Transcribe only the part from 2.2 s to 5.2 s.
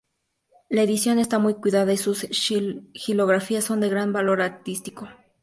xilografías son de gran valor artístico.